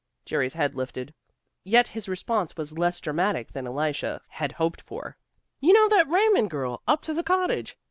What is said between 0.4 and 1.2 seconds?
head lifted,